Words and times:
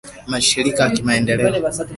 mashirika 0.31 0.83
ya 0.83 0.89
kimaendeleo 0.95 1.51